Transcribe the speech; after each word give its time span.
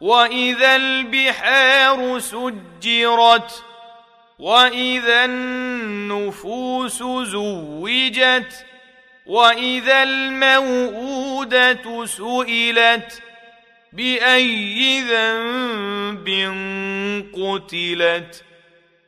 واذا 0.00 0.76
البحار 0.76 2.18
سجرت 2.18 3.64
واذا 4.38 5.24
النفوس 5.24 6.98
زوجت 7.28 8.66
واذا 9.26 10.02
الموءوده 10.02 12.06
سئلت 12.06 13.22
باي 13.92 15.00
ذنب 15.00 16.28
قتلت 17.34 18.44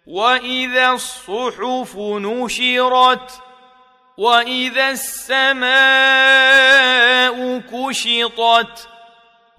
واذا 0.07 0.91
الصحف 0.91 1.97
نشرت 1.97 3.43
واذا 4.17 4.91
السماء 4.91 5.71
كشطت 7.59 8.89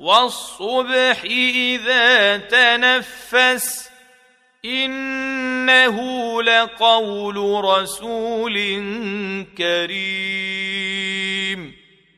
والصبح 0.00 1.22
إذا 1.24 2.36
تنفس 2.36 3.90
إنه 4.64 5.96
لقول 6.42 7.64
رسول 7.64 8.54
كريم. 9.58 11.00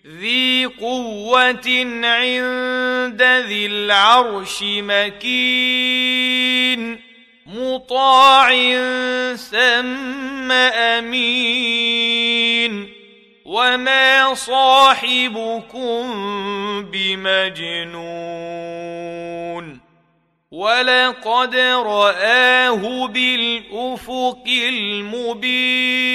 ذي 0.07 0.65
قوة 0.67 1.87
عند 2.05 3.23
ذي 3.23 3.67
العرش 3.67 4.59
مكين. 4.63 6.23
مطاع 7.47 8.51
ثم 9.37 10.53
أمين. 10.53 12.22
وما 13.53 14.35
صاحبكم 14.35 16.03
بمجنون 16.93 18.33
ولقد 20.51 21.57
راه 21.57 23.07
بالافق 23.07 24.45
المبين 24.69 26.13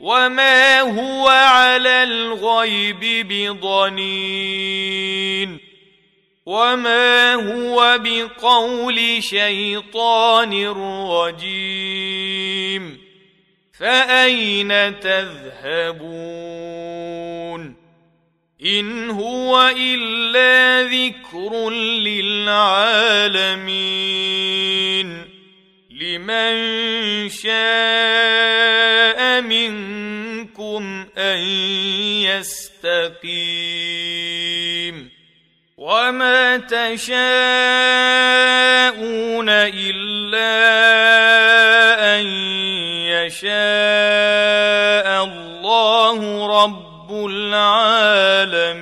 وما 0.00 0.80
هو 0.80 1.28
على 1.28 2.02
الغيب 2.02 3.28
بضنين 3.28 4.62
وما 6.46 7.34
هو 7.34 7.98
بقول 7.98 9.22
شيطان 9.22 10.66
رجيم 11.10 13.01
فأين 13.78 15.00
تذهبون؟ 15.00 16.32
إن 18.64 19.10
هو 19.10 19.72
إلا 19.76 20.82
ذكر 20.88 21.70
للعالمين. 21.70 22.52
لمن 25.90 27.28
شاء 27.28 29.40
منكم 29.40 31.06
أن 31.18 31.38
يستقيم. 32.22 35.10
وما 35.76 36.56
تشاءون 36.56 39.48
يشاء 43.26 43.48
الله 45.24 46.46
رب 46.64 47.10
العالمين 47.26 48.72